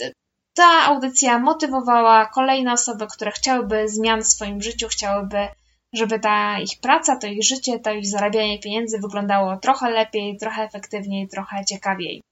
ta 0.55 0.85
audycja 0.85 1.39
motywowała 1.39 2.27
kolejne 2.27 2.73
osoby, 2.73 3.07
które 3.07 3.31
chciałyby 3.31 3.89
zmian 3.89 4.23
w 4.23 4.27
swoim 4.27 4.63
życiu, 4.63 4.89
chciałyby, 4.89 5.49
żeby 5.93 6.21
ta 6.21 6.61
ich 6.61 6.81
praca, 6.81 7.17
to 7.17 7.27
ich 7.27 7.45
życie, 7.45 7.79
to 7.79 7.93
ich 7.93 8.07
zarabianie 8.07 8.59
pieniędzy 8.59 8.99
wyglądało 8.99 9.57
trochę 9.57 9.91
lepiej, 9.91 10.39
trochę 10.39 10.63
efektywniej, 10.63 11.29
trochę 11.29 11.65
ciekawiej. 11.65 12.23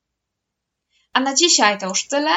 A 1.13 1.21
na 1.21 1.35
dzisiaj 1.35 1.79
to 1.79 1.89
już 1.89 2.09
tyle. 2.09 2.31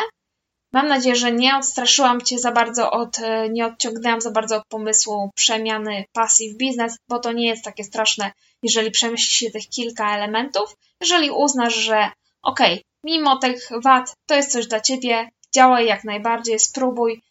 Mam 0.73 0.87
nadzieję, 0.87 1.15
że 1.15 1.31
nie 1.31 1.57
odstraszyłam 1.57 2.21
Cię 2.21 2.39
za 2.39 2.51
bardzo 2.51 2.91
od, 2.91 3.17
nie 3.49 3.65
odciągnęłam 3.65 4.21
za 4.21 4.31
bardzo 4.31 4.57
od 4.57 4.67
pomysłu 4.67 5.31
przemiany 5.35 6.05
pasji 6.13 6.53
w 6.53 6.57
biznes, 6.57 6.97
bo 7.07 7.19
to 7.19 7.31
nie 7.31 7.47
jest 7.47 7.63
takie 7.63 7.83
straszne, 7.83 8.31
jeżeli 8.63 8.91
przemyśli 8.91 9.33
się 9.33 9.51
tych 9.51 9.69
kilka 9.69 10.15
elementów. 10.15 10.75
Jeżeli 11.01 11.31
uznasz, 11.31 11.75
że 11.75 12.11
okej, 12.41 12.73
okay, 12.73 12.83
mimo 13.03 13.37
tych 13.37 13.69
wad, 13.83 14.13
to 14.25 14.35
jest 14.35 14.51
coś 14.51 14.67
dla 14.67 14.81
ciebie, 14.81 15.29
działaj 15.55 15.85
jak 15.85 16.03
najbardziej, 16.03 16.59
spróbuj. 16.59 17.21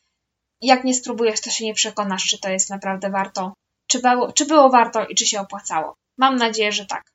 Jak 0.61 0.85
nie 0.85 0.95
spróbujesz, 0.95 1.41
to 1.41 1.51
się 1.51 1.65
nie 1.65 1.75
przekonasz, 1.75 2.25
czy 2.25 2.39
to 2.39 2.49
jest 2.49 2.71
naprawdę 2.71 3.11
warto, 3.11 3.53
czy 3.87 3.99
było, 3.99 4.33
czy 4.33 4.47
było 4.47 4.71
warto 4.71 5.07
i 5.07 5.15
czy 5.15 5.27
się 5.27 5.41
opłacało. 5.41 5.97
Mam 6.19 6.37
nadzieję, 6.37 6.73
że 6.73 6.87
tak. 6.87 7.13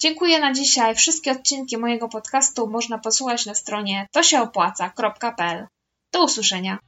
Dziękuję 0.00 0.40
na 0.40 0.52
dzisiaj. 0.52 0.94
Wszystkie 0.94 1.32
odcinki 1.32 1.78
mojego 1.78 2.08
podcastu 2.08 2.70
można 2.70 2.98
posłuchać 2.98 3.46
na 3.46 3.54
stronie 3.54 4.06
tosieopłaca.pl. 4.12 5.66
Do 6.12 6.24
usłyszenia. 6.24 6.78